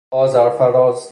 [0.09, 0.99] آذر فراز